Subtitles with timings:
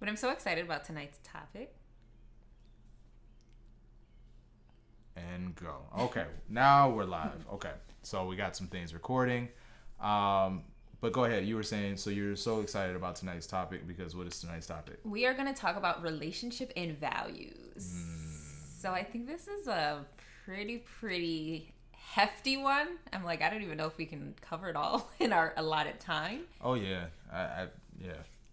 [0.00, 1.74] But I'm so excited about tonight's topic.
[5.14, 5.76] And go.
[5.98, 7.44] Okay, now we're live.
[7.52, 9.48] Okay, so we got some things recording.
[10.00, 10.62] Um,
[11.02, 11.44] but go ahead.
[11.44, 15.00] You were saying so you're so excited about tonight's topic because what is tonight's topic?
[15.04, 17.94] We are going to talk about relationship and values.
[18.78, 20.06] So I think this is a
[20.46, 22.88] pretty pretty hefty one.
[23.12, 26.00] I'm like I don't even know if we can cover it all in our allotted
[26.00, 26.42] time.
[26.62, 27.66] Oh yeah, I, I
[28.02, 28.12] yeah.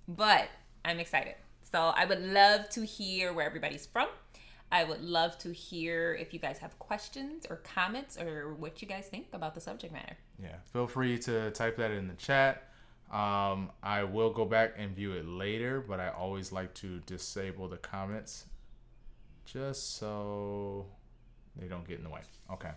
[0.09, 0.49] but
[0.87, 1.35] I'm excited.
[1.69, 4.07] So I would love to hear where everybody's from.
[4.71, 8.87] I would love to hear if you guys have questions or comments or what you
[8.87, 10.15] guys think about the subject matter.
[10.41, 12.69] Yeah, feel free to type that in the chat.
[13.11, 17.67] Um, I will go back and view it later, but I always like to disable
[17.67, 18.45] the comments
[19.45, 20.85] just so
[21.57, 22.21] they don't get in the way.
[22.51, 22.71] Okay.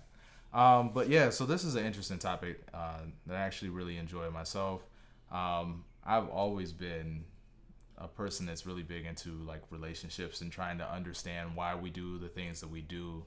[0.53, 4.31] Um, but yeah, so this is an interesting topic uh, that I actually really enjoy
[4.31, 4.83] myself.
[5.31, 7.25] Um, I've always been
[8.01, 12.19] a person that's really big into like relationships and trying to understand why we do
[12.19, 13.25] the things that we do.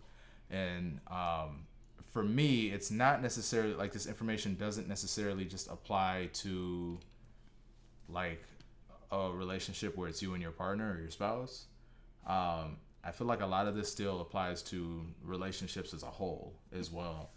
[0.50, 1.66] And um,
[2.11, 7.00] for me, it's not necessarily like this information doesn't necessarily just apply to
[8.09, 8.44] like
[9.11, 11.66] a relationship where it's you and your partner or your spouse.
[12.26, 16.53] Um, I feel like a lot of this still applies to relationships as a whole
[16.73, 17.30] as well.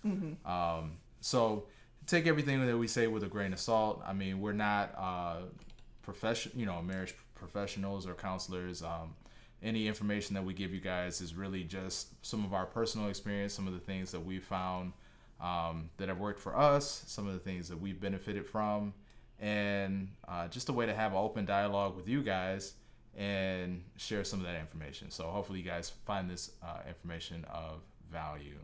[0.45, 1.65] Um, so
[2.07, 4.01] take everything that we say with a grain of salt.
[4.07, 5.37] I mean, we're not uh,
[6.03, 8.83] profession, you know, marriage professionals or counselors.
[8.83, 9.15] Um,
[9.63, 13.55] any information that we give you guys is really just some of our personal experience,
[13.55, 14.93] some of the things that we found
[15.41, 18.93] um, that have worked for us, some of the things that we've benefited from,
[19.41, 22.75] and uh, just a way to have open dialogue with you guys
[23.17, 25.11] and share some of that information.
[25.11, 28.59] So hopefully you guys find this uh, information of value.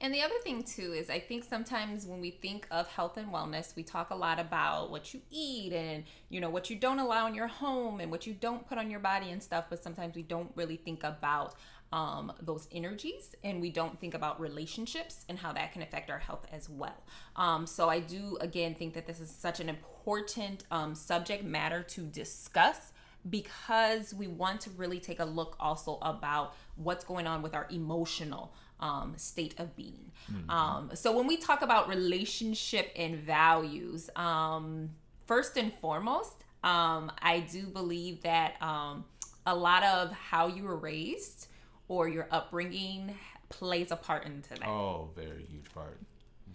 [0.00, 3.32] And the other thing too is I think sometimes when we think of health and
[3.32, 6.98] wellness, we talk a lot about what you eat and you know what you don't
[6.98, 9.82] allow in your home and what you don't put on your body and stuff, but
[9.82, 11.54] sometimes we don't really think about
[11.92, 16.20] um, those energies and we don't think about relationships and how that can affect our
[16.20, 17.02] health as well.
[17.36, 21.82] Um, so I do again think that this is such an important um, subject matter
[21.82, 22.92] to discuss
[23.28, 27.66] because we want to really take a look also about what's going on with our
[27.70, 30.10] emotional um, state of being.
[30.48, 34.90] Um, so when we talk about relationship and values, um,
[35.26, 39.04] first and foremost, um, I do believe that um,
[39.46, 41.48] a lot of how you were raised
[41.88, 43.16] or your upbringing
[43.48, 44.68] plays a part into that.
[44.68, 45.98] Oh, very huge part.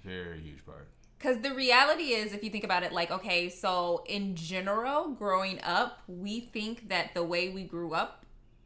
[0.03, 0.87] Very huge part.
[1.17, 5.59] Because the reality is, if you think about it, like, okay, so in general, growing
[5.63, 8.25] up, we think that the way we grew up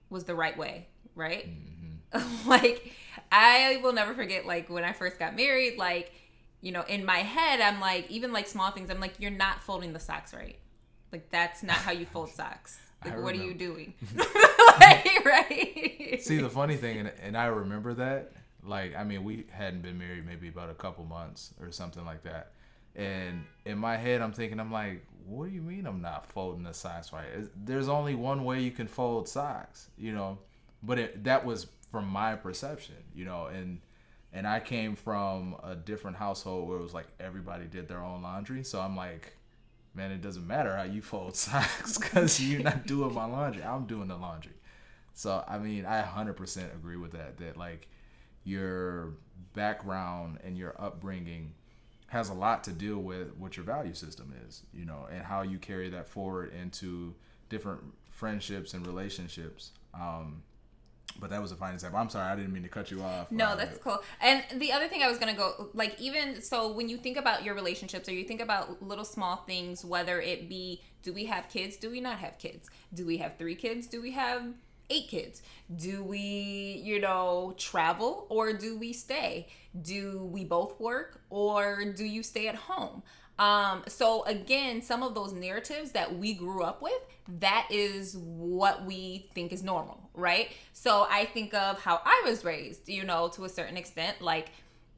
[0.10, 1.48] was the right way, right?
[2.46, 2.94] like,
[3.32, 6.12] I will never forget, like, when I first got married, like,
[6.62, 9.62] you know, in my head, I'm like, even like small things, I'm like, you're not
[9.62, 10.58] folding the socks right.
[11.12, 12.80] Like, that's not how you fold socks.
[13.06, 13.94] Like, what are you doing?
[14.82, 16.20] right, right.
[16.22, 19.98] See, the funny thing, and, and I remember that, like, I mean, we hadn't been
[19.98, 22.52] married maybe about a couple months or something like that.
[22.96, 26.64] And in my head, I'm thinking, I'm like, what do you mean I'm not folding
[26.64, 27.26] the socks right?
[27.56, 30.40] There's only one way you can fold socks, you know?
[30.84, 33.48] But it, that was from my perception, you know?
[33.48, 33.80] And,
[34.32, 38.22] and I came from a different household where it was like everybody did their own
[38.22, 38.64] laundry.
[38.64, 39.36] So I'm like,
[39.94, 43.64] man, it doesn't matter how you fold socks because you're not doing my laundry.
[43.64, 44.54] I'm doing the laundry.
[45.14, 47.38] So I mean, I 100% agree with that.
[47.38, 47.88] That like
[48.44, 49.14] your
[49.54, 51.54] background and your upbringing
[52.08, 55.42] has a lot to do with what your value system is, you know, and how
[55.42, 57.14] you carry that forward into
[57.50, 59.72] different friendships and relationships.
[59.94, 60.42] Um,
[61.20, 62.00] but that was a fine example.
[62.00, 63.32] I'm sorry, I didn't mean to cut you off.
[63.32, 64.00] No, Uh, that's cool.
[64.22, 67.44] And the other thing I was gonna go, like, even so, when you think about
[67.44, 71.50] your relationships or you think about little small things, whether it be, do we have
[71.50, 71.78] kids?
[71.78, 72.70] Do we not have kids?
[72.94, 73.88] Do we have three kids?
[73.88, 74.44] Do we have
[74.90, 75.42] eight kids?
[75.76, 79.48] Do we, you know, travel or do we stay?
[79.80, 83.04] Do we both work or do you stay at home?
[83.40, 87.02] Um, so again, some of those narratives that we grew up with,
[87.40, 90.52] that is what we think is normal, right?
[90.74, 94.52] So I think of how I was raised, you know, to a certain extent, like,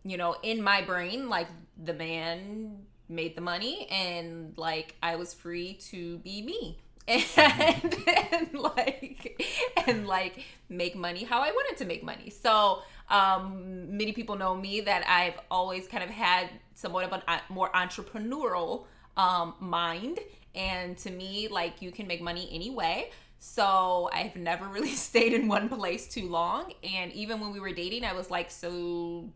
[0.04, 1.48] you know, in my brain, like
[1.82, 6.80] the man made the money and like I was free to be me.
[7.08, 7.96] And,
[8.32, 9.44] and like
[9.86, 12.30] and like make money how I wanted to make money.
[12.30, 17.42] So um many people know me that I've always kind of had somewhat of a
[17.50, 18.86] more entrepreneurial
[19.18, 20.20] um mind.
[20.56, 23.12] And to me like you can make money anyway.
[23.40, 26.74] So i've never really stayed in one place too long.
[26.84, 29.30] And even when we were dating i was like so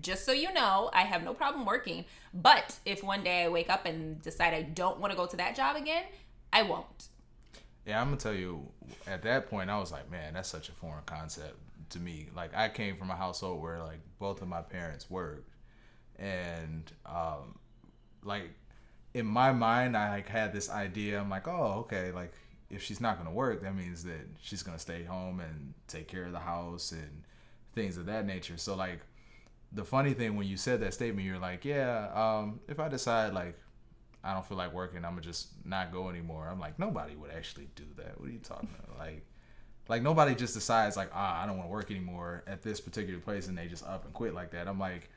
[0.00, 2.04] just so you know i have no problem working.
[2.34, 5.36] But if one day i wake up and decide i don't want to go to
[5.38, 6.04] that job again
[6.52, 7.08] i won't.
[7.86, 8.66] Yeah, I'm gonna tell you.
[9.06, 11.54] At that point, I was like, man, that's such a foreign concept
[11.90, 12.28] to me.
[12.34, 15.50] Like, I came from a household where like both of my parents worked,
[16.18, 17.58] and um,
[18.22, 18.50] like
[19.14, 21.20] in my mind, I like had this idea.
[21.20, 22.32] I'm like, oh, okay, like
[22.70, 26.24] if she's not gonna work, that means that she's gonna stay home and take care
[26.24, 27.22] of the house and
[27.74, 28.56] things of that nature.
[28.56, 29.00] So like,
[29.72, 33.32] the funny thing when you said that statement, you're like, yeah, um, if I decide
[33.32, 33.58] like
[34.24, 36.48] I don't feel like working, I'm gonna just not go anymore.
[36.50, 38.18] I'm like, nobody would actually do that.
[38.18, 38.98] What are you talking about?
[38.98, 39.26] Like,
[39.88, 43.20] like nobody just decides like, ah, I don't want to work anymore at this particular
[43.20, 44.68] place, and they just up and quit like that.
[44.68, 45.10] I'm like,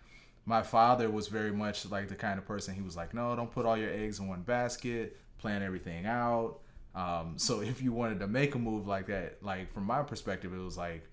[0.46, 3.52] my father was very much like the kind of person he was like, no, don't
[3.52, 5.18] put all your eggs in one basket.
[5.40, 6.60] Plan everything out.
[6.96, 10.54] Um, so if you wanted to make a move like that, like from my perspective,
[10.54, 11.08] it was like,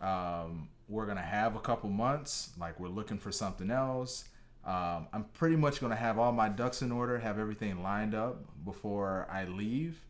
[0.00, 2.50] um, we're gonna have a couple months.
[2.58, 4.24] Like we're looking for something else
[4.68, 8.44] um, I'm pretty much to have all my ducks in order, have everything lined up
[8.66, 10.04] before I leave,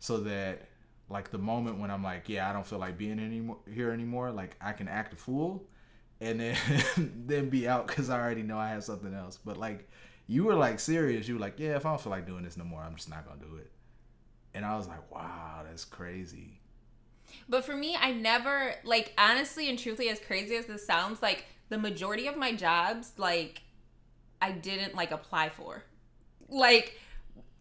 [0.00, 0.68] so that
[1.12, 4.30] like the moment when I'm like, yeah, I don't feel like being anymore here anymore,
[4.30, 5.68] like I can act a fool,
[6.20, 6.56] and then
[7.26, 9.38] then be out because I already know I have something else.
[9.44, 9.88] But like
[10.26, 12.56] you were like serious, you were like, yeah, if I don't feel like doing this
[12.56, 13.70] no more, I'm just not gonna do it.
[14.54, 16.60] And I was like, wow, that's crazy.
[17.48, 21.44] But for me, I never like honestly and truthfully, as crazy as this sounds, like
[21.68, 23.62] the majority of my jobs, like
[24.40, 25.84] I didn't like apply for.
[26.48, 26.98] Like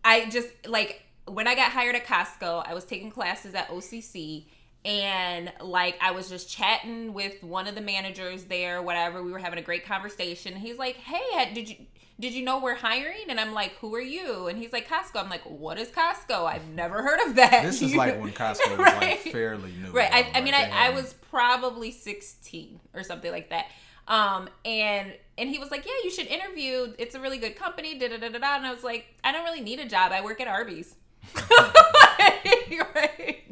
[0.03, 4.46] I just like when I got hired at Costco, I was taking classes at OCC
[4.84, 9.22] and like I was just chatting with one of the managers there, whatever.
[9.22, 10.56] We were having a great conversation.
[10.56, 11.76] He's like, "Hey, did you
[12.20, 15.24] did you know we're hiring?" And I'm like, "Who are you?" And he's like, "Costco."
[15.24, 16.46] I'm like, "What is Costco?
[16.46, 19.02] I've never heard of that." This is like when Costco was right?
[19.02, 19.92] like fairly new.
[19.92, 20.10] Right.
[20.12, 23.68] I, I mean, I, I was probably 16 or something like that.
[24.08, 26.94] Um, and and he was like, "Yeah, you should interview.
[26.98, 28.56] It's a really good company." Da da da da.
[28.56, 30.12] And I was like, "I don't really need a job.
[30.12, 30.96] I work at Arby's."
[32.96, 33.44] right?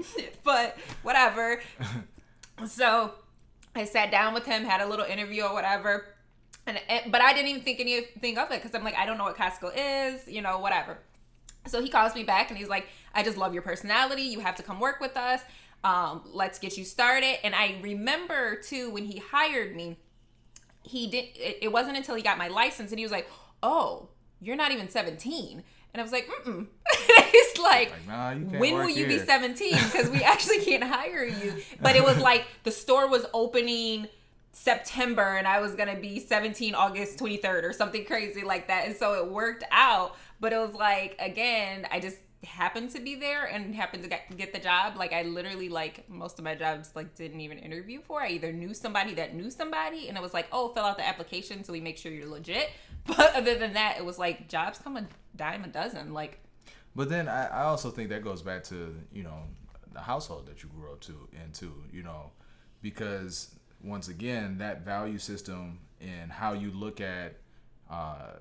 [0.43, 1.61] But whatever.
[2.67, 3.11] So
[3.75, 6.05] I sat down with him, had a little interview or whatever.
[6.67, 6.79] And,
[7.11, 9.37] but I didn't even think anything of it because I'm like, I don't know what
[9.37, 10.97] Costco is, you know, whatever.
[11.65, 14.23] So he calls me back and he's like, I just love your personality.
[14.23, 15.41] You have to come work with us.
[15.83, 17.43] Um, let's get you started.
[17.43, 19.97] And I remember too when he hired me,
[20.83, 23.29] he did it, it wasn't until he got my license and he was like
[23.61, 24.09] oh
[24.41, 25.63] you're not even 17
[25.93, 26.67] and I was like, mm
[27.31, 29.19] He's like, like nah, when will you here.
[29.19, 29.71] be 17?
[29.71, 31.55] Because we actually can't hire you.
[31.81, 34.07] But it was like the store was opening
[34.51, 38.85] September and I was going to be 17 August 23rd or something crazy like that.
[38.87, 40.15] And so it worked out.
[40.39, 44.35] But it was like, again, I just happened to be there and happened to get,
[44.37, 47.99] get the job like i literally like most of my jobs like didn't even interview
[48.01, 48.21] for.
[48.21, 51.07] I either knew somebody that knew somebody and it was like oh fill out the
[51.07, 52.69] application so we make sure you're legit.
[53.07, 56.39] But other than that it was like jobs come a dime a dozen like.
[56.95, 59.43] But then i, I also think that goes back to you know
[59.93, 62.31] the household that you grew up to into you know
[62.81, 67.37] because once again that value system and how you look at
[67.89, 68.33] uh,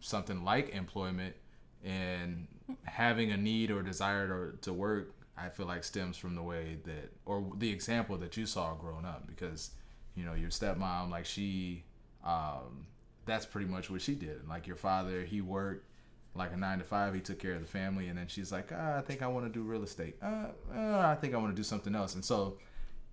[0.00, 1.34] something like employment
[1.84, 2.46] and
[2.84, 6.78] having a need or desire to, to work i feel like stems from the way
[6.84, 9.70] that or the example that you saw growing up because
[10.14, 11.84] you know your stepmom like she
[12.24, 12.86] um,
[13.26, 14.48] that's pretty much what she did.
[14.48, 15.86] Like your father he worked
[16.34, 18.70] like a nine to five he took care of the family and then she's like
[18.74, 20.16] ah, i think i want to do real estate.
[20.20, 22.14] Uh, uh, i think i want to do something else.
[22.14, 22.58] And so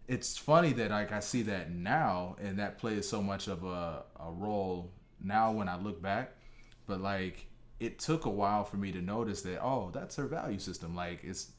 [0.08, 4.04] it's funny that like i see that now and that plays so much of a,
[4.20, 4.92] a role
[5.24, 6.32] now when i look back
[6.88, 7.46] but like
[7.82, 10.96] it took a while for me to notice that oh that's her value system.
[10.96, 11.52] Like it's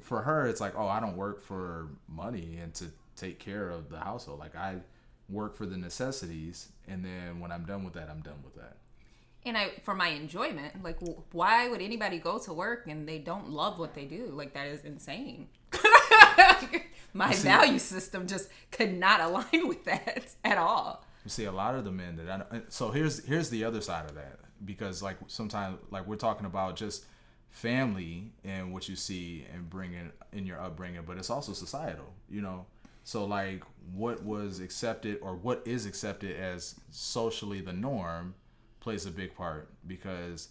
[0.00, 3.90] for her it's like oh i don't work for money and to take care of
[3.90, 4.40] the household.
[4.40, 4.76] Like i
[5.28, 8.78] work for the necessities and then when i'm done with that i'm done with that.
[9.44, 10.98] And i for my enjoyment like
[11.32, 14.32] why would anybody go to work and they don't love what they do?
[14.32, 15.48] Like that is insane.
[17.12, 21.04] My see, value system just could not align with that at all.
[21.24, 24.06] You see a lot of the men that i so here's here's the other side
[24.08, 27.06] of that because like sometimes like we're talking about just
[27.50, 32.40] family and what you see and bringing in your upbringing but it's also societal you
[32.40, 32.66] know?
[33.04, 33.62] So like
[33.94, 38.34] what was accepted or what is accepted as socially the norm
[38.80, 40.48] plays a big part because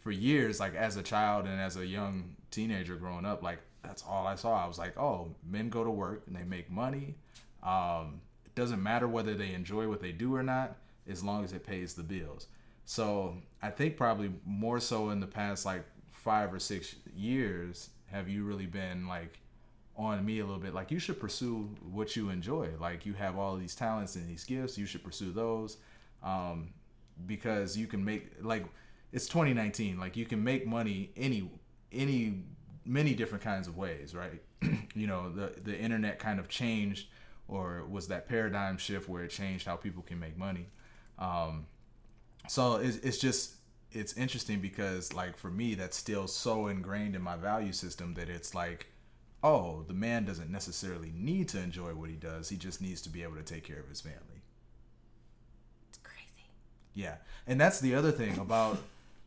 [0.00, 4.02] for years like as a child and as a young teenager growing up like that's
[4.08, 4.64] all i saw.
[4.64, 7.14] I was like oh men go to work and they make money.
[7.62, 10.76] Um, it doesn't matter whether they enjoy what they do or not
[11.08, 12.48] as long as it pays the bills
[12.84, 18.28] so I think probably more so in the past like five or six years have
[18.28, 19.38] you really been like
[19.96, 23.38] on me a little bit like you should pursue what you enjoy like you have
[23.38, 25.76] all these talents and these gifts you should pursue those
[26.22, 26.70] um,
[27.26, 28.64] because you can make like
[29.12, 31.50] it's 2019 like you can make money any
[31.92, 32.42] any
[32.84, 34.42] many different kinds of ways, right?
[34.94, 37.08] you know, the the internet kind of changed,
[37.48, 40.66] or was that paradigm shift where it changed how people can make money.
[41.18, 41.66] Um,
[42.48, 43.54] so it's, it's just
[43.92, 48.28] it's interesting because like for me that's still so ingrained in my value system that
[48.28, 48.86] it's like
[49.42, 52.48] oh the man doesn't necessarily need to enjoy what he does.
[52.48, 54.42] He just needs to be able to take care of his family.
[55.88, 56.46] It's crazy.
[56.94, 57.16] Yeah.
[57.46, 58.78] And that's the other thing about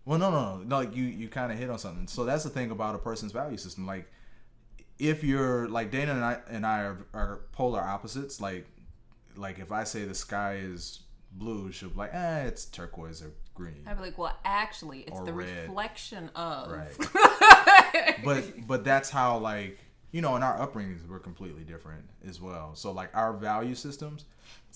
[0.06, 2.08] well no no no no like you you kind of hit on something.
[2.08, 3.86] So that's the thing about a person's value system.
[3.86, 4.10] Like
[5.00, 8.66] if you're like dana and i and i are, are polar opposites like
[9.36, 11.00] like if i say the sky is
[11.38, 13.84] blue she'll be like eh it's turquoise or green.
[13.88, 15.68] I'd be like, well, actually, it's the red.
[15.68, 16.72] reflection of.
[16.72, 18.22] Right.
[18.24, 19.80] but but that's how like
[20.12, 22.76] you know in our upbringings we're completely different as well.
[22.76, 24.26] So like our value systems.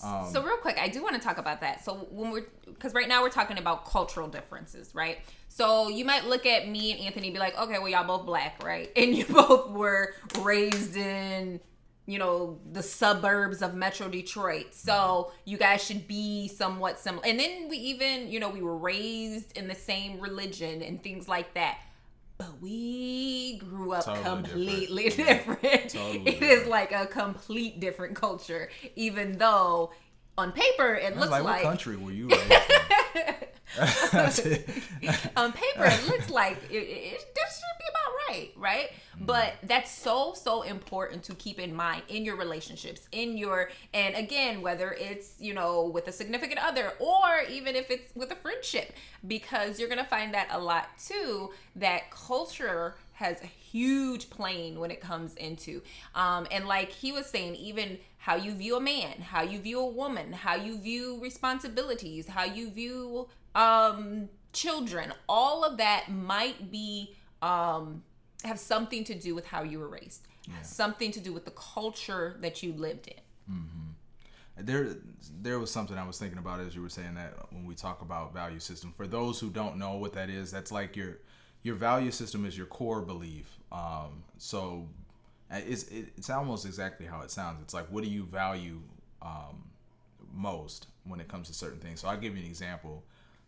[0.02, 1.84] Um, so real quick, I do want to talk about that.
[1.84, 5.18] So when we're because right now we're talking about cultural differences, right?
[5.48, 8.26] So you might look at me and Anthony and be like, okay, well y'all both
[8.26, 8.90] black, right?
[8.96, 11.60] And you both were raised in
[12.06, 14.74] you know, the suburbs of Metro Detroit.
[14.74, 17.24] So you guys should be somewhat similar.
[17.26, 21.28] And then we even, you know, we were raised in the same religion and things
[21.28, 21.78] like that.
[22.38, 25.60] But we grew up totally completely different.
[25.62, 25.90] different.
[25.90, 26.52] Totally it different.
[26.62, 29.92] is like a complete different culture, even though
[30.40, 32.60] on paper it looks like, like what country were you raised
[35.36, 39.26] on paper it looks like it, it, this should be about right right mm.
[39.26, 44.14] but that's so so important to keep in mind in your relationships in your and
[44.16, 48.36] again whether it's you know with a significant other or even if it's with a
[48.36, 48.92] friendship
[49.28, 54.90] because you're gonna find that a lot too that culture has a huge plane when
[54.90, 55.82] it comes into
[56.14, 59.80] um and like he was saying even how you view a man how you view
[59.80, 66.70] a woman how you view responsibilities how you view um children all of that might
[66.70, 68.02] be um
[68.44, 70.54] have something to do with how you were raised yeah.
[70.62, 74.64] something to do with the culture that you lived in mm-hmm.
[74.64, 74.96] there
[75.40, 78.02] there was something i was thinking about as you were saying that when we talk
[78.02, 81.18] about value system for those who don't know what that is that's like your
[81.62, 84.86] your value system is your core belief um so
[85.50, 88.80] it's it's almost exactly how it sounds it's like what do you value
[89.22, 89.64] um
[90.32, 93.02] most when it comes to certain things so i'll give you an example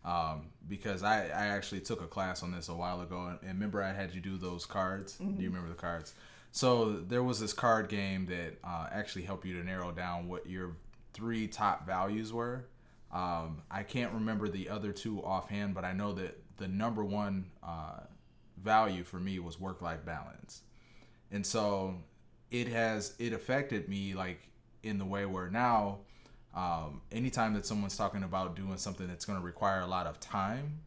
[0.05, 3.53] um, because I, I actually took a class on this a while ago and, and
[3.53, 5.15] remember I had you do those cards.
[5.15, 5.37] Mm-hmm.
[5.37, 6.15] Do you remember the cards?
[6.51, 10.49] So there was this card game that uh, actually helped you to narrow down what
[10.49, 10.77] your
[11.13, 12.67] three top values were.
[13.13, 17.51] Um, I can't remember the other two offhand, but I know that the number one
[17.63, 18.01] uh,
[18.63, 20.63] value for me was work life balance,
[21.33, 21.97] and so
[22.51, 24.41] it has it affected me like
[24.83, 25.99] in the way where now
[26.55, 30.21] um, anytime that someone's talking about doing something that's going to require a lot of
[30.21, 30.81] time,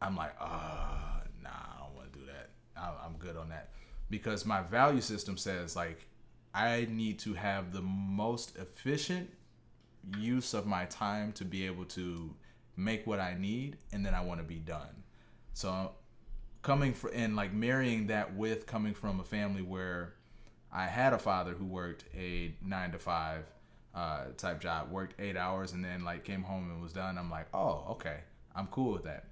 [0.00, 2.50] I'm like, uh, nah, I don't want to do that.
[2.74, 3.70] I, I'm good on that
[4.08, 6.06] because my value system says like
[6.54, 9.30] I need to have the most efficient
[10.18, 12.34] use of my time to be able to
[12.76, 15.04] make what I need, and then I want to be done.
[15.52, 15.92] So
[16.64, 20.14] coming for and like marrying that with coming from a family where
[20.72, 23.44] I had a father who worked a nine to five
[23.94, 24.90] uh, type job.
[24.90, 27.16] Worked eight hours and then like came home and was done.
[27.16, 28.20] I'm like, oh, okay,
[28.56, 29.26] I'm cool with that.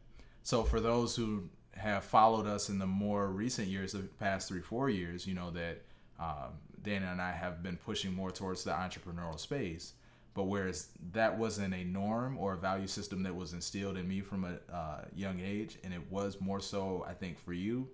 [0.44, 4.60] So for those who have followed us in the more recent years, the past three
[4.60, 5.82] four years, you know that
[6.20, 9.94] um, Dana and I have been pushing more towards the entrepreneurial space.
[10.34, 14.22] But whereas that wasn't a norm or a value system that was instilled in me
[14.22, 17.88] from a uh, young age, and it was more so, I think, for you,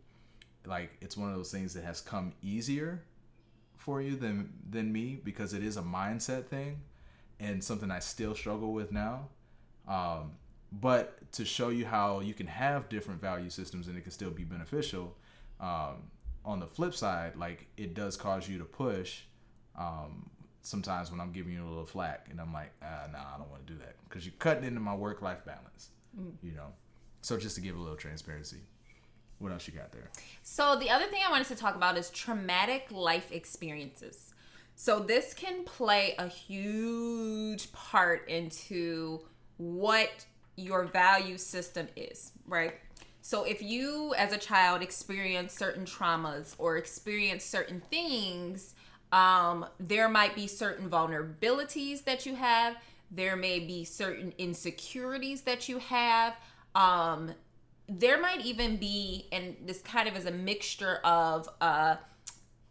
[0.64, 3.02] like it's one of those things that has come easier
[3.76, 6.80] for you than than me because it is a mindset thing
[7.40, 9.28] and something I still struggle with now.
[9.86, 10.32] Um,
[10.70, 14.30] but to show you how you can have different value systems and it can still
[14.30, 15.16] be beneficial.
[15.60, 16.10] Um,
[16.44, 19.20] on the flip side, like it does cause you to push.
[19.76, 20.30] Um,
[20.62, 23.50] sometimes when I'm giving you a little flack, and I'm like, ah, nah, I don't
[23.50, 25.90] want to do that because you're cutting into my work life balance.
[26.18, 26.32] Mm.
[26.42, 26.72] You know,
[27.22, 28.58] so just to give a little transparency.
[29.38, 30.10] What else you got there?
[30.42, 34.34] So the other thing I wanted to talk about is traumatic life experiences.
[34.74, 39.20] So this can play a huge part into
[39.56, 42.74] what your value system is, right?
[43.20, 48.74] So if you as a child experience certain traumas or experience certain things,
[49.12, 52.76] um, there might be certain vulnerabilities that you have.
[53.10, 56.34] There may be certain insecurities that you have.
[56.74, 57.32] Um,
[57.88, 61.96] there might even be, and this kind of is a mixture of uh,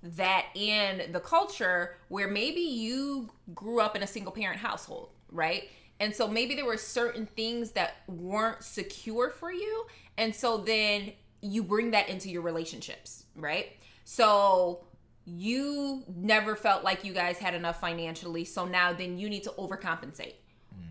[0.04, 5.70] that and the culture where maybe you grew up in a single parent household, right?
[6.00, 9.86] And so maybe there were certain things that weren't secure for you.
[10.18, 13.72] And so then you bring that into your relationships, right?
[14.04, 14.86] So
[15.28, 19.54] you never felt like you guys had enough financially, so now then you need to
[19.58, 20.36] overcompensate.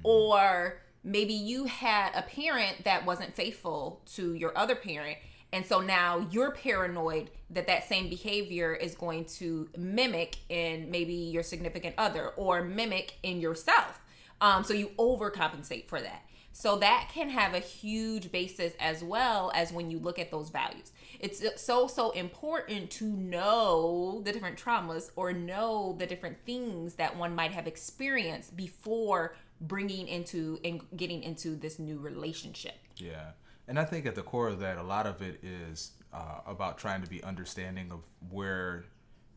[0.05, 5.19] Or maybe you had a parent that wasn't faithful to your other parent
[5.53, 11.15] and so now you're paranoid that that same behavior is going to mimic in maybe
[11.15, 14.01] your significant other or mimic in yourself.
[14.41, 16.23] Um, so you overcompensate for that.
[16.59, 20.49] So that can have a huge basis as well as when you look at those
[20.49, 20.91] values.
[21.21, 27.15] It's so, so important to know the different traumas or know the different things that
[27.15, 32.79] one might have experienced before bringing into and getting into this new relationship.
[32.97, 33.33] Yeah.
[33.69, 36.79] And I think at the core of that, a lot of it is uh, about
[36.79, 38.87] trying to be understanding of where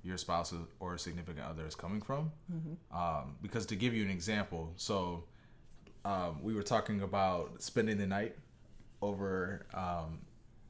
[0.04, 2.32] your spouse or significant other is coming from.
[2.50, 2.98] Mm-hmm.
[2.98, 5.26] Um, because to give you an example, so
[6.06, 8.36] um, we were talking about spending the night
[9.01, 10.20] over um,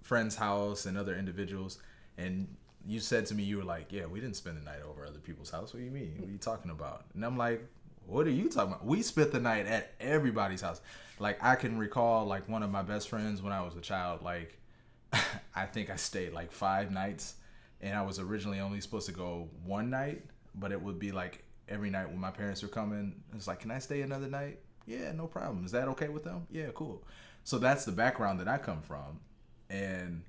[0.02, 1.80] friend's house and other individuals,
[2.18, 2.48] and
[2.88, 5.20] you said to me, you were like, "Yeah, we didn't spend the night over other
[5.20, 5.74] people's house.
[5.74, 6.16] What do you mean?
[6.18, 7.66] What are you talking about?" And I'm like,
[8.06, 8.86] "What are you talking about?
[8.86, 10.82] We spent the night at everybody's house."
[11.20, 14.24] like I can recall like one of my best friends when I was a child.
[14.24, 14.58] Like
[15.56, 17.36] I think I stayed like five nights,
[17.82, 20.24] and I was originally only supposed to go one night,
[20.56, 23.22] but it would be like every night when my parents were coming.
[23.36, 24.60] It's like, can I stay another night?
[24.90, 25.66] Yeah, no problem.
[25.66, 26.48] Is that okay with them?
[26.50, 27.04] Yeah, cool.
[27.44, 29.20] So that's the background that I come from,
[29.70, 30.24] and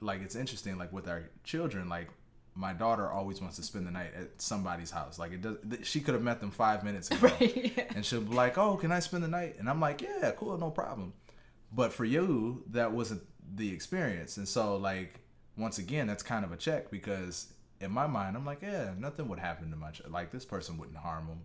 [0.00, 0.76] like it's interesting.
[0.76, 2.08] Like with our children, like
[2.54, 5.18] my daughter always wants to spend the night at somebody's house.
[5.20, 5.56] Like it does.
[5.84, 7.84] She could have met them five minutes ago, right, yeah.
[7.94, 10.58] and she'll be like, "Oh, can I spend the night?" And I'm like, "Yeah, cool,
[10.58, 11.12] no problem."
[11.72, 13.22] But for you, that wasn't
[13.54, 15.20] the experience, and so like
[15.56, 19.28] once again, that's kind of a check because in my mind, I'm like, "Yeah, nothing
[19.28, 21.42] would happen to my ch- like this person wouldn't harm them."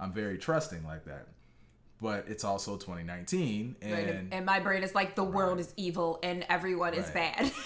[0.00, 1.28] I'm very trusting like that.
[2.02, 4.24] But it's also 2019, and right.
[4.32, 5.34] and my brain is like the right.
[5.34, 7.00] world is evil and everyone right.
[7.00, 7.52] is bad.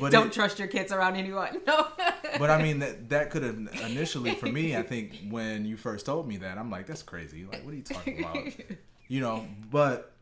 [0.00, 1.60] But Don't it, trust your kids around anyone.
[1.66, 1.88] No.
[2.38, 4.76] but I mean that that could have initially for me.
[4.76, 7.44] I think when you first told me that, I'm like, that's crazy.
[7.44, 8.38] Like, what are you talking about?
[9.08, 9.46] you know.
[9.70, 10.12] But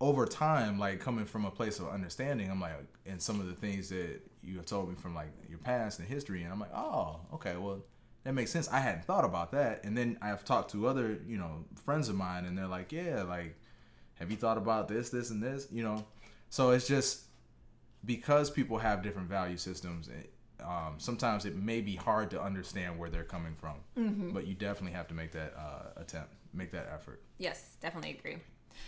[0.00, 2.72] over time, like coming from a place of understanding, I'm like,
[3.06, 6.08] and some of the things that you have told me from like your past and
[6.08, 7.82] history, and I'm like, oh, okay, well,
[8.24, 8.68] that makes sense.
[8.68, 12.14] I hadn't thought about that, and then I've talked to other, you know, friends of
[12.14, 13.56] mine, and they're like, yeah, like,
[14.14, 16.04] have you thought about this, this, and this, you know?
[16.50, 17.22] So it's just
[18.04, 20.08] because people have different value systems,
[20.60, 23.76] um, sometimes it may be hard to understand where they're coming from.
[23.98, 24.30] Mm-hmm.
[24.30, 27.22] But you definitely have to make that uh, attempt, make that effort.
[27.38, 28.36] Yes, definitely agree.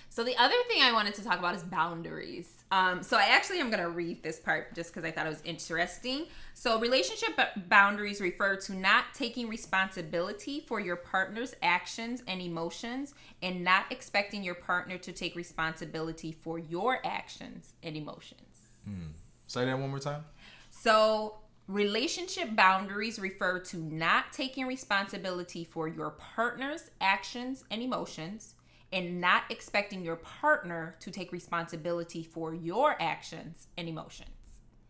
[0.08, 2.64] So the other thing I wanted to talk about is boundaries.
[2.70, 5.30] Um, so I actually am going to read this part just because I thought it
[5.30, 6.26] was interesting.
[6.54, 13.62] So relationship boundaries refer to not taking responsibility for your partner's actions and emotions, and
[13.62, 18.40] not expecting your partner to take responsibility for your actions and emotions.
[18.84, 19.08] Hmm.
[19.46, 20.24] Say that one more time.
[20.70, 21.36] So,
[21.68, 28.54] relationship boundaries refer to not taking responsibility for your partner's actions and emotions
[28.94, 34.30] and not expecting your partner to take responsibility for your actions and emotions.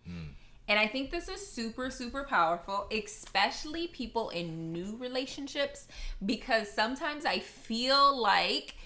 [0.06, 0.34] Hmm.
[0.68, 5.88] And I think this is super, super powerful, especially people in new relationships,
[6.24, 8.76] because sometimes I feel like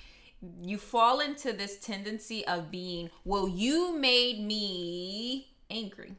[0.61, 6.15] you fall into this tendency of being, well, you made me angry.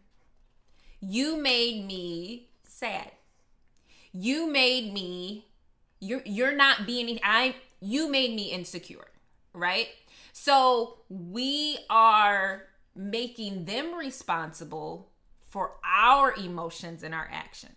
[0.99, 3.11] You made me sad.
[4.11, 5.45] You made me
[6.01, 9.07] you're you're not being I you made me insecure,
[9.53, 9.87] right?
[10.33, 12.63] So we are
[12.95, 17.73] making them responsible for our emotions and our actions.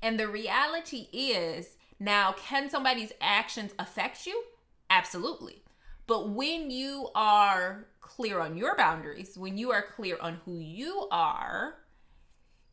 [0.00, 4.42] And the reality is now can somebody's actions affect you?
[4.90, 5.62] Absolutely.
[6.06, 11.06] But when you are clear on your boundaries, when you are clear on who you
[11.10, 11.74] are,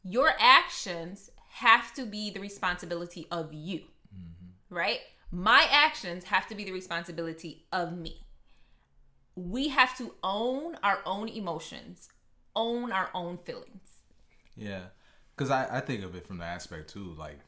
[0.04, 4.74] your actions have to be the responsibility of you, mm-hmm.
[4.76, 5.00] right?
[5.36, 8.22] My actions have to be the responsibility of me.
[9.36, 12.08] We have to own our own emotions,
[12.56, 13.90] own our own feelings.
[14.56, 14.84] Yeah.
[15.36, 17.40] Because I, I think of it from the aspect too, like,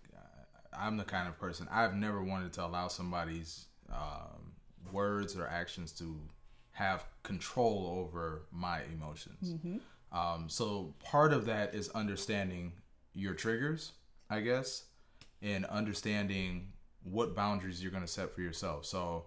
[0.77, 4.51] I'm the kind of person I've never wanted to allow somebody's um,
[4.91, 6.19] words or actions to
[6.71, 9.53] have control over my emotions.
[9.53, 9.77] Mm-hmm.
[10.17, 12.73] Um, so part of that is understanding
[13.13, 13.93] your triggers,
[14.29, 14.83] I guess,
[15.41, 16.73] and understanding
[17.11, 18.85] what boundaries you're going to set for yourself.
[18.85, 19.25] So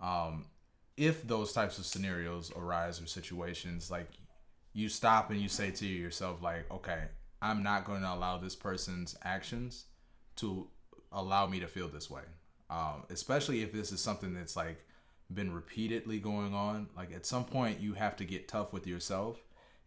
[0.00, 0.46] um,
[0.96, 4.10] if those types of scenarios arise or situations, like
[4.72, 7.04] you stop and you say to yourself, like, okay,
[7.40, 9.84] I'm not going to allow this person's actions
[10.36, 10.68] to
[11.12, 12.22] allow me to feel this way.
[12.70, 14.84] Um, especially if this is something that's like
[15.32, 19.38] been repeatedly going on, like at some point you have to get tough with yourself.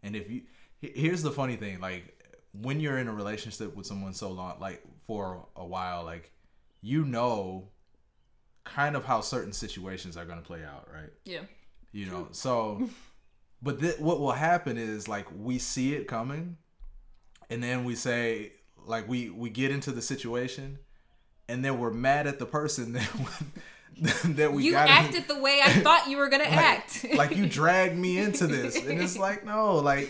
[0.02, 0.42] And if you
[0.80, 2.18] here's the funny thing, like
[2.52, 6.32] when you're in a relationship with someone so long, like for a while, like
[6.82, 7.68] you know
[8.64, 11.10] kind of how certain situations are going to play out, right?
[11.24, 11.42] Yeah.
[11.92, 12.88] You know, so
[13.62, 16.56] but th- what will happen is like we see it coming
[17.48, 18.52] and then we say
[18.84, 20.78] like we we get into the situation
[21.48, 23.42] and then we're mad at the person that
[24.24, 27.06] that we you acted the way I thought you were gonna like, act.
[27.14, 30.08] like you dragged me into this, and it's like no, like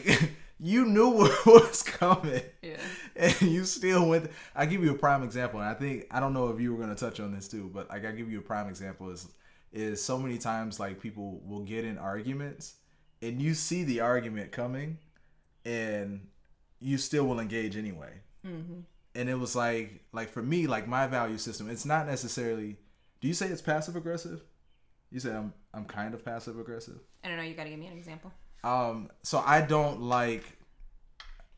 [0.63, 2.77] you knew what was coming, yeah.
[3.17, 4.31] and you still went.
[4.55, 6.81] I give you a prime example, and I think I don't know if you were
[6.81, 9.29] gonna touch on this too, but like I give you a prime example is
[9.73, 12.75] is so many times like people will get in arguments,
[13.21, 14.99] and you see the argument coming,
[15.65, 16.29] and
[16.79, 18.13] you still will engage anyway.
[18.47, 18.81] Mm-hmm.
[19.15, 21.69] And it was like like for me like my value system.
[21.69, 22.77] It's not necessarily.
[23.21, 24.43] Do you say it's passive aggressive?
[25.11, 27.01] You say I'm I'm kind of passive aggressive.
[27.25, 27.43] I don't know.
[27.43, 28.33] You got to give me an example.
[28.65, 30.45] Um, so I don't like.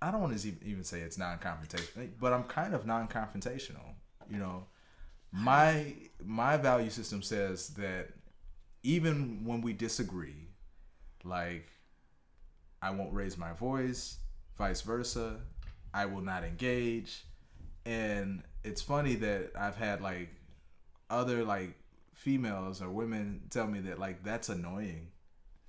[0.01, 3.95] I don't want to even say it's non-confrontational, but I'm kind of non-confrontational.
[4.31, 4.67] You know,
[5.33, 8.09] my my value system says that
[8.83, 10.49] even when we disagree,
[11.25, 11.69] like
[12.83, 14.19] I won't raise my voice,
[14.57, 15.41] vice versa.
[15.93, 17.25] I will not engage,
[17.87, 20.31] and it's funny that I've had like
[21.09, 21.77] other like
[22.13, 25.09] females or women tell me that like that's annoying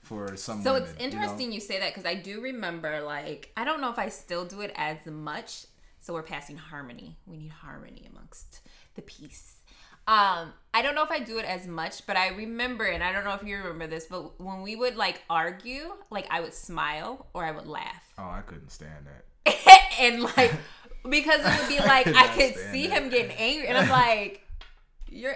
[0.05, 1.53] for some so women, it's interesting you, know?
[1.55, 4.61] you say that because i do remember like i don't know if i still do
[4.61, 5.65] it as much.
[5.99, 7.17] So we're passing harmony.
[7.25, 8.61] We need harmony amongst
[8.93, 9.55] the peace.
[10.07, 13.11] Um i don't know if i do it as much but i remember and i
[13.11, 16.53] don't know if you remember this but when we would like argue like i would
[16.53, 18.03] smile or i would laugh.
[18.19, 19.55] Oh i couldn't stand that.
[19.99, 20.53] And like
[21.09, 23.01] because it would be like i, I could see that.
[23.01, 24.45] him getting angry and i'm like
[25.09, 25.35] you're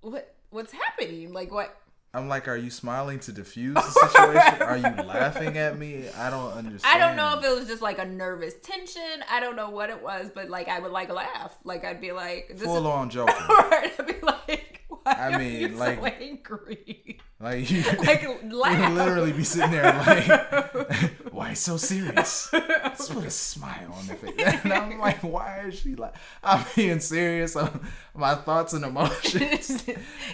[0.00, 1.32] what what's happening?
[1.32, 1.74] Like what
[2.14, 4.62] I'm like, are you smiling to diffuse the situation?
[4.62, 6.08] are you laughing at me?
[6.16, 6.94] I don't understand.
[6.94, 9.24] I don't know if it was just like a nervous tension.
[9.30, 11.56] I don't know what it was, but like I would like laugh.
[11.64, 13.34] Like I'd be like, this full on joking.
[13.48, 14.71] I'd be like,
[15.02, 17.18] why I mean, like, so angry?
[17.40, 18.90] Like you, like laugh.
[18.90, 22.48] you literally be sitting there like, why so serious?
[22.52, 24.34] Let's put a smile on the face.
[24.64, 26.14] And I'm like, why is she like?
[26.44, 27.56] I'm being serious.
[27.56, 29.84] on my thoughts and emotions.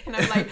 [0.05, 0.49] and I'm like,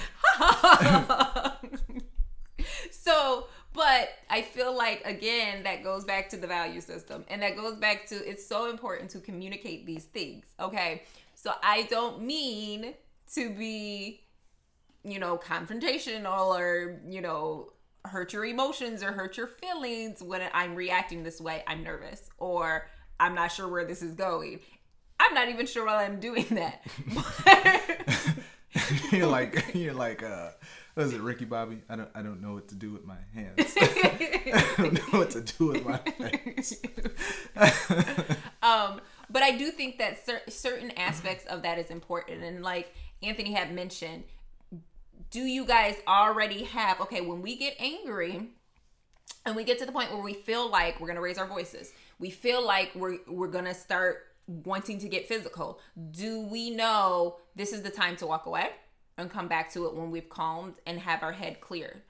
[2.90, 7.56] so but I feel like again that goes back to the value system and that
[7.56, 10.46] goes back to it's so important to communicate these things.
[10.60, 11.04] Okay.
[11.36, 12.96] So I don't mean
[13.34, 14.28] to be
[15.08, 17.70] you know, confrontational or, you know,
[18.04, 21.64] hurt your emotions or hurt your feelings when I'm reacting this way.
[21.66, 22.88] I'm nervous or
[23.20, 24.60] I'm not sure where this is going.
[25.20, 26.86] I'm not even sure why I'm doing that.
[29.12, 30.50] you're like you're like uh
[30.94, 31.82] what is it, Ricky Bobby?
[31.90, 33.56] I don't I don't know what to do with my hands.
[33.80, 36.82] I don't know what to do with my face.
[38.64, 42.94] um, but I do think that cer- certain aspects of that is important, and like
[43.22, 44.24] Anthony had mentioned,
[45.30, 48.50] do you guys already have okay when we get angry
[49.46, 51.94] and we get to the point where we feel like we're gonna raise our voices
[52.20, 55.80] we feel like we're we're gonna start wanting to get physical
[56.12, 58.70] do we know this is the time to walk away
[59.18, 62.02] and come back to it when we've calmed and have our head cleared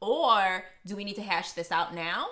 [0.00, 2.26] or do we need to hash this out now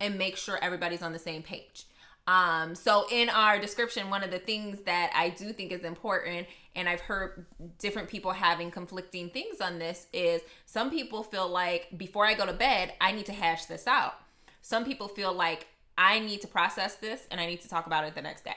[0.00, 1.86] and make sure everybody's on the same page
[2.26, 6.48] um, so in our description, one of the things that I do think is important,
[6.74, 7.46] and I've heard
[7.78, 12.44] different people having conflicting things on this, is some people feel like before I go
[12.44, 14.14] to bed, I need to hash this out.
[14.60, 18.04] Some people feel like I need to process this and I need to talk about
[18.04, 18.56] it the next day.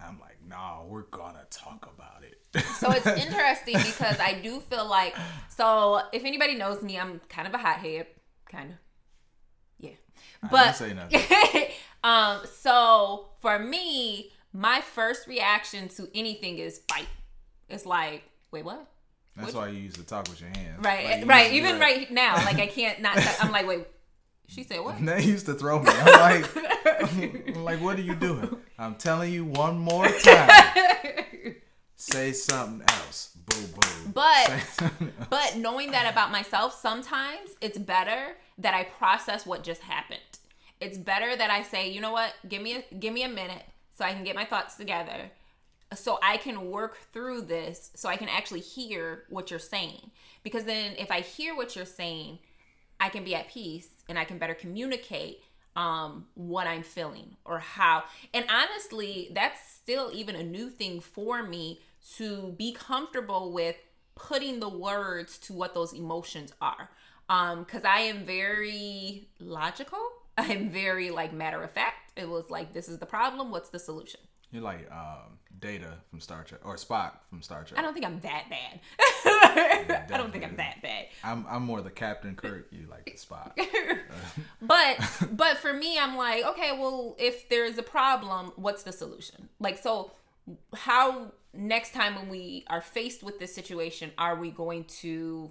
[0.00, 2.62] I'm like, nah, we're gonna talk about it.
[2.76, 5.14] so it's interesting because I do feel like
[5.48, 8.08] so if anybody knows me, I'm kind of a hothead,
[8.50, 8.76] kind of.
[9.78, 9.92] Yeah.
[10.50, 10.76] But
[12.04, 17.08] Um, so for me, my first reaction to anything is fight.
[17.68, 18.86] It's like, wait, what?
[19.34, 20.84] That's why you used to talk with your hands.
[20.84, 21.52] Right, like, right.
[21.52, 21.96] Even right.
[21.98, 23.18] right now, like I can't not.
[23.40, 23.86] I'm like, wait.
[24.46, 25.04] She said what?
[25.04, 25.90] They used to throw me.
[25.90, 28.54] I'm like, I'm like, what are you doing?
[28.78, 30.50] I'm telling you one more time.
[31.96, 33.36] Say something else.
[33.46, 34.12] Boo boo.
[34.12, 34.52] But
[35.30, 40.20] but knowing that about myself, sometimes it's better that I process what just happened
[40.84, 43.64] it's better that I say, you know what, give me a give me a minute
[43.96, 45.30] so I can get my thoughts together.
[45.94, 50.10] So I can work through this so I can actually hear what you're saying.
[50.42, 52.38] Because then if I hear what you're saying,
[53.00, 55.42] I can be at peace and I can better communicate
[55.74, 58.04] um what I'm feeling or how.
[58.34, 61.80] And honestly, that's still even a new thing for me
[62.16, 63.76] to be comfortable with
[64.14, 66.90] putting the words to what those emotions are.
[67.28, 69.98] Um, cause I am very logical.
[70.38, 72.12] I'm very like matter of fact.
[72.16, 73.50] It was like, this is the problem.
[73.50, 74.20] What's the solution?
[74.50, 77.78] You're like um, Data from Star Trek or Spock from Star Trek.
[77.78, 78.80] I don't think I'm that bad.
[80.10, 81.06] I don't think I'm that bad.
[81.24, 82.68] I'm I'm more the Captain Kirk.
[82.70, 83.52] You like the Spock.
[84.62, 84.96] but
[85.36, 89.48] but for me, I'm like, okay, well, if there's a problem, what's the solution?
[89.58, 90.12] Like, so
[90.74, 95.50] how next time when we are faced with this situation, are we going to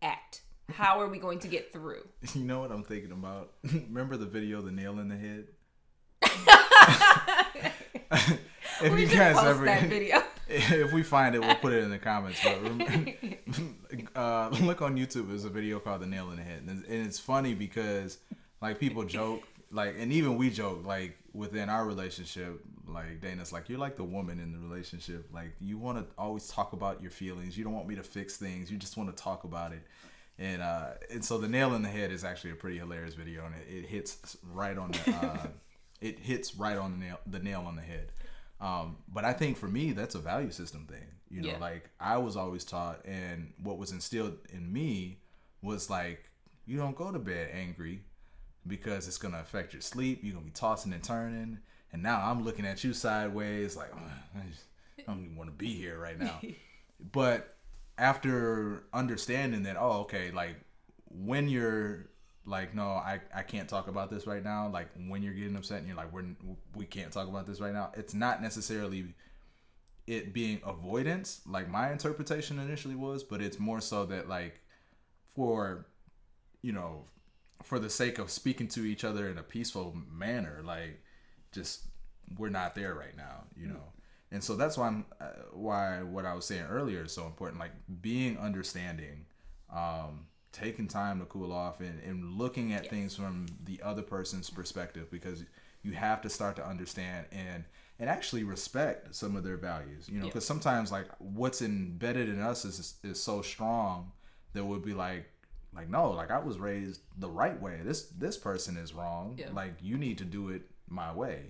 [0.00, 0.42] act?
[0.72, 2.06] How are we going to get through?
[2.34, 3.52] You know what I'm thinking about?
[3.62, 5.46] Remember the video, the nail in the head?
[8.82, 9.66] if We you guys ever,
[10.48, 12.40] if we find it, we'll put it in the comments.
[12.42, 13.12] But remember,
[14.16, 15.28] uh, look on YouTube.
[15.28, 18.18] There's a video called "The Nail in the Head," and it's funny because
[18.60, 23.68] like people joke, like, and even we joke, like within our relationship, like Dana's like,
[23.68, 25.28] you're like the woman in the relationship.
[25.32, 27.56] Like you want to always talk about your feelings.
[27.56, 28.70] You don't want me to fix things.
[28.70, 29.82] You just want to talk about it.
[30.38, 33.46] And uh, and so the nail in the head is actually a pretty hilarious video,
[33.46, 35.46] and it, it hits right on the uh,
[36.00, 38.10] it hits right on the nail the nail on the head.
[38.60, 41.06] Um, but I think for me, that's a value system thing.
[41.30, 41.58] You know, Yeah.
[41.58, 45.18] like I was always taught, and what was instilled in me
[45.62, 46.24] was like,
[46.66, 48.02] you don't go to bed angry
[48.66, 50.20] because it's gonna affect your sleep.
[50.22, 51.58] You're gonna be tossing and turning.
[51.92, 54.00] And now I'm looking at you sideways, like "Oh,
[54.36, 54.64] I, just,
[54.98, 56.40] I don't even want to be here right now.
[57.12, 57.53] but
[57.98, 60.56] after understanding that, oh, okay, like
[61.08, 62.06] when you're
[62.46, 64.68] like, no, I, I can't talk about this right now.
[64.68, 66.24] Like when you're getting upset and you're like, we're
[66.74, 67.92] we can't talk about this right now.
[67.96, 69.14] It's not necessarily
[70.06, 74.60] it being avoidance, like my interpretation initially was, but it's more so that like
[75.34, 75.86] for
[76.62, 77.04] you know
[77.62, 81.02] for the sake of speaking to each other in a peaceful manner, like
[81.52, 81.84] just
[82.36, 83.92] we're not there right now, you know.
[84.30, 87.60] And so that's why I'm uh, why what I was saying earlier is so important.
[87.60, 89.26] Like being understanding,
[89.72, 94.50] um, taking time to cool off, and, and looking at things from the other person's
[94.50, 95.44] perspective because
[95.82, 97.64] you have to start to understand and
[98.00, 100.08] and actually respect some of their values.
[100.08, 104.10] You know, because sometimes like what's embedded in us is is so strong
[104.54, 105.26] that would be like
[105.76, 109.48] like no like i was raised the right way this this person is wrong Yeah.
[109.52, 111.46] like you need to do it my way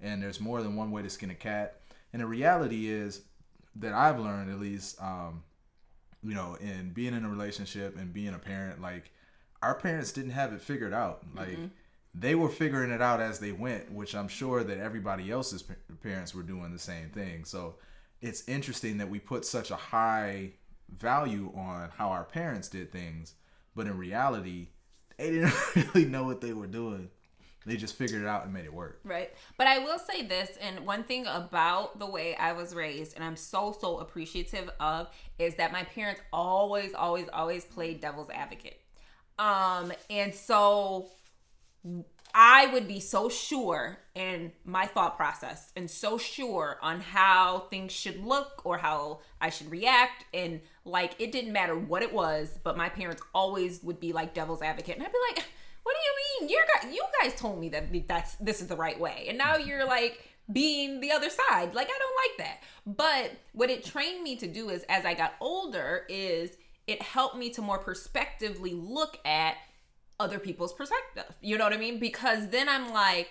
[0.00, 1.80] and there's more than one way to skin a cat
[2.14, 3.20] and the reality is
[3.76, 5.42] that i've learned at least um
[6.22, 9.10] you know in being in a relationship and being a parent like
[9.64, 11.22] our parents didn't have it figured out.
[11.34, 11.58] Like
[12.14, 15.74] they were figuring it out as they went which i'm sure that everybody else's pa-
[16.02, 17.44] parents were doing the same thing.
[17.44, 17.76] So
[18.20, 20.52] it's interesting that we put such a high
[20.94, 23.34] value on how our parents did things
[23.74, 24.68] but in reality
[25.16, 25.54] they didn't
[25.94, 27.08] really know what they were doing
[27.66, 29.32] they just figured it out and made it work Right.
[29.56, 33.24] But I will say this, and one thing about the way I was raised, and
[33.24, 38.80] I'm so, so appreciative of, is that my parents always, always, always played devil's advocate.
[39.38, 41.08] Um, and so
[42.34, 47.92] I would be so sure in my thought process and so sure on how things
[47.92, 50.24] should look or how I should react.
[50.32, 54.34] And like, it didn't matter what it was, but my parents always would be like
[54.34, 54.96] devil's advocate.
[54.96, 55.44] And I'd be like,
[55.84, 56.50] what do you mean?
[56.50, 59.26] You're, gu- you guys told me that that's, this is the right way.
[59.28, 59.68] And now mm-hmm.
[59.68, 61.74] you're like being the other side.
[61.74, 62.62] Like, I don't like that.
[62.86, 67.36] But what it trained me to do is as I got older is it helped
[67.36, 69.56] me to more perspectively look at
[70.20, 71.36] other people's perspective.
[71.40, 71.98] You know what I mean?
[71.98, 73.30] Because then I'm like,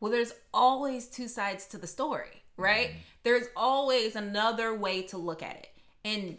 [0.00, 2.88] well, there's always two sides to the story, right?
[2.88, 2.98] Mm-hmm.
[3.22, 5.68] There's always another way to look at it.
[6.04, 6.38] And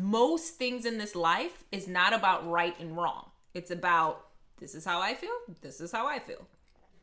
[0.00, 3.30] most things in this life is not about right and wrong.
[3.54, 4.26] It's about
[4.60, 5.30] this is how I feel,
[5.62, 6.46] this is how I feel.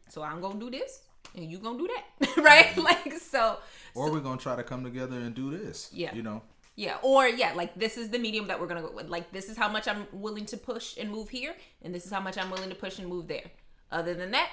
[0.09, 1.01] So I'm going to do this
[1.35, 2.77] and you going to do that, right?
[2.87, 3.57] Like so
[3.95, 6.13] or we're gonna try to come together and do this Yeah.
[6.15, 6.41] you know
[6.75, 9.09] Yeah, or yeah, like this is the medium that we're gonna go with.
[9.09, 12.11] Like this is how much I'm willing to push and move here, and this is
[12.11, 13.47] how much I'm willing to push and move there.
[13.91, 14.49] Other than that,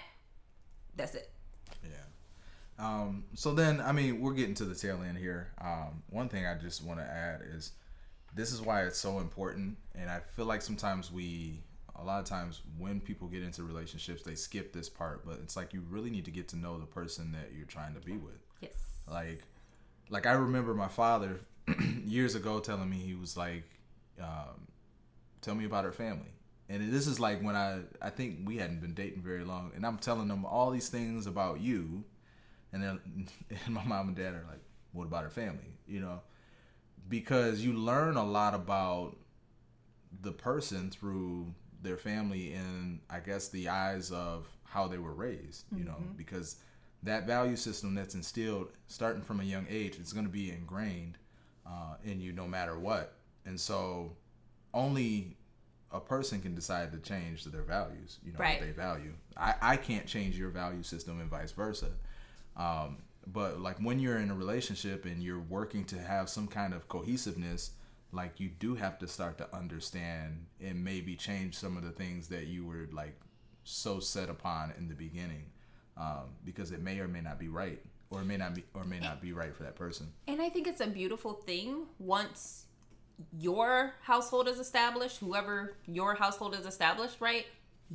[0.96, 1.30] that's it.
[1.84, 1.90] Yeah.
[2.78, 5.52] Um, so then, I mean, we're getting to the tail end here.
[5.60, 7.72] Um, one thing I just want to add is
[8.34, 9.76] this is why it's so important.
[9.94, 11.62] And I feel like sometimes we,
[11.96, 15.24] a lot of times when people get into relationships, they skip this part.
[15.24, 17.94] But it's like you really need to get to know the person that you're trying
[17.94, 18.38] to be with.
[18.60, 18.72] Yes.
[19.10, 19.42] Like,
[20.08, 21.40] like I remember my father
[22.04, 23.64] years ago telling me he was like,
[24.20, 24.68] um,
[25.40, 26.32] "Tell me about her family."
[26.68, 29.86] And this is like when I I think we hadn't been dating very long, and
[29.86, 32.04] I'm telling them all these things about you,
[32.72, 33.28] and then
[33.66, 36.20] and my mom and dad are like, "What about her family?" You know,
[37.08, 39.16] because you learn a lot about
[40.20, 41.54] the person through
[41.84, 46.56] their family and I guess the eyes of how they were raised, you know, because
[47.04, 51.18] that value system that's instilled starting from a young age is going to be ingrained
[51.66, 53.14] uh, in you no matter what.
[53.46, 54.16] And so
[54.72, 55.36] only
[55.92, 58.58] a person can decide to change their values, you know, Right.
[58.58, 59.12] what they value.
[59.36, 61.90] I, I can't change your value system and vice versa.
[62.56, 66.74] Um, but like when you're in a relationship and you're working to have some kind
[66.74, 67.70] of cohesiveness,
[68.14, 72.28] like you do have to start to understand and maybe change some of the things
[72.28, 73.18] that you were like
[73.64, 75.46] so set upon in the beginning,
[75.96, 79.00] um, because it may or may not be right, or may not be, or may
[79.00, 80.12] not be right for that person.
[80.28, 82.66] And I think it's a beautiful thing once
[83.38, 87.46] your household is established, whoever your household is established, right?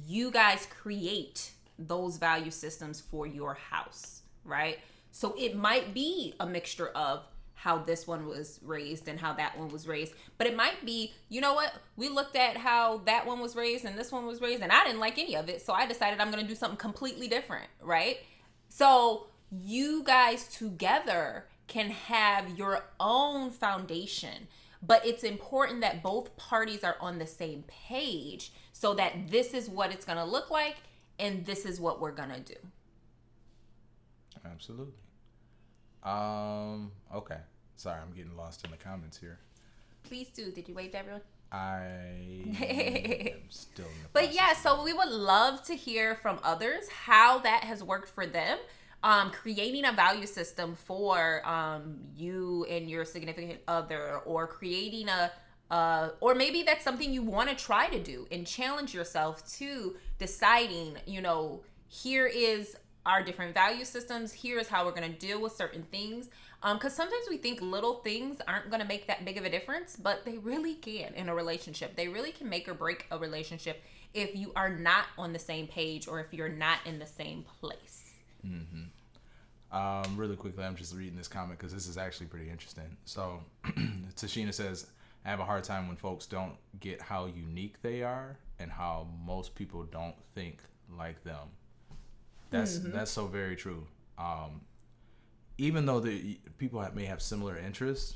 [0.07, 4.79] You guys create those value systems for your house, right?
[5.11, 7.23] So it might be a mixture of
[7.59, 10.13] how this one was raised and how that one was raised.
[10.37, 11.73] But it might be, you know what?
[11.97, 14.85] We looked at how that one was raised and this one was raised, and I
[14.85, 15.61] didn't like any of it.
[15.61, 18.19] So I decided I'm going to do something completely different, right?
[18.69, 24.47] So you guys together can have your own foundation,
[24.81, 29.69] but it's important that both parties are on the same page so that this is
[29.69, 30.77] what it's going to look like
[31.19, 32.55] and this is what we're going to do.
[34.45, 34.93] Absolutely.
[36.03, 36.93] Um.
[37.13, 37.35] Okay.
[37.79, 39.39] Sorry, I'm getting lost in the comments here.
[40.03, 40.51] Please do.
[40.51, 41.21] Did you wave to everyone?
[41.49, 46.89] I am still in the But yeah, so we would love to hear from others
[46.89, 48.57] how that has worked for them.
[49.01, 55.31] Um, creating a value system for um, you and your significant other, or creating a,
[55.71, 59.95] uh, or maybe that's something you want to try to do and challenge yourself to
[60.17, 64.33] deciding, you know, here is our different value systems.
[64.33, 66.29] Here is how we're going to deal with certain things.
[66.61, 69.95] Because sometimes we think little things aren't going to make that big of a difference,
[69.95, 71.95] but they really can in a relationship.
[71.95, 73.81] They really can make or break a relationship
[74.13, 77.45] if you are not on the same page or if you're not in the same
[77.61, 78.11] place.
[79.71, 82.97] Um, really quickly, I'm just reading this comment because this is actually pretty interesting.
[83.05, 83.41] So,
[84.15, 84.87] Tashina says,
[85.23, 89.07] I have a hard time when folks don't get how unique they are and how
[89.25, 90.63] most people don't think
[90.97, 91.49] like them.
[92.49, 93.85] That's that's so very true.
[94.17, 94.61] Um,
[95.59, 98.15] even though the people may have similar interests,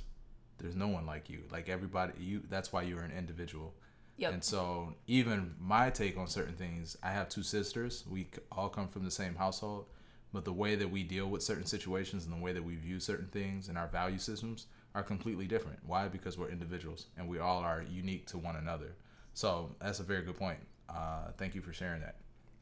[0.60, 1.44] there's no one like you.
[1.52, 2.42] Like everybody, you.
[2.50, 3.74] That's why you're an individual.
[4.18, 4.34] Yep.
[4.34, 8.06] And so, even my take on certain things, I have two sisters.
[8.10, 9.88] We all come from the same household,
[10.32, 13.00] but the way that we deal with certain situations and the way that we view
[13.00, 15.80] certain things and our value systems are completely different.
[15.86, 16.08] Why?
[16.08, 18.96] Because we're individuals and we all are unique to one another.
[19.34, 20.60] So, that's a very good point.
[20.88, 22.16] Uh, thank you for sharing that.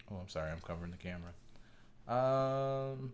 [0.09, 1.33] Oh, I'm sorry, I'm covering the camera.
[2.07, 3.13] Um,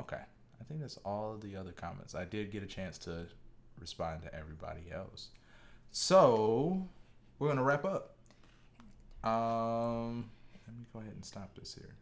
[0.00, 0.22] okay.
[0.60, 2.14] I think that's all of the other comments.
[2.14, 3.26] I did get a chance to
[3.78, 5.28] respond to everybody else.
[5.90, 6.86] So,
[7.38, 8.14] we're to wrap up.
[9.24, 10.30] Um,
[10.66, 11.94] let me go ahead and stop this here.